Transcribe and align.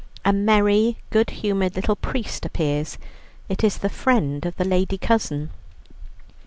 A 0.25 0.33
merry, 0.33 0.97
good 1.11 1.29
humoured 1.29 1.75
little 1.75 1.95
priest 1.95 2.43
appears; 2.43 2.97
it 3.47 3.63
is 3.63 3.77
the 3.77 3.87
friend 3.87 4.43
of 4.47 4.55
the 4.55 4.65
lady 4.65 4.97
cousin. 4.97 5.51